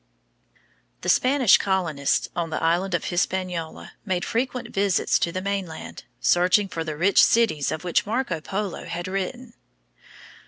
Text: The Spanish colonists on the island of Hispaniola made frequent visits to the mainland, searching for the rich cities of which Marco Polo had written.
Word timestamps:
The 1.01 1.09
Spanish 1.09 1.59
colonists 1.59 2.27
on 2.35 2.49
the 2.49 2.59
island 2.63 2.95
of 2.95 3.05
Hispaniola 3.05 3.91
made 4.03 4.25
frequent 4.25 4.69
visits 4.69 5.19
to 5.19 5.31
the 5.31 5.43
mainland, 5.43 6.05
searching 6.19 6.67
for 6.69 6.83
the 6.83 6.97
rich 6.97 7.23
cities 7.23 7.71
of 7.71 7.83
which 7.83 8.07
Marco 8.07 8.41
Polo 8.41 8.85
had 8.85 9.07
written. 9.07 9.53